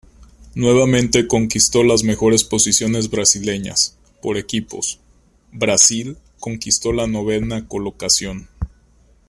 Nuevamente 0.55 1.27
conquistó 1.27 1.83
las 1.83 2.01
mejores 2.03 2.43
posiciones 2.43 3.11
brasileñas: 3.11 3.99
por 4.19 4.35
equipos, 4.37 4.99
Brasil 5.51 6.17
conquistó 6.39 6.91
la 6.91 7.05
novena 7.05 7.67
colocación. 7.67 8.49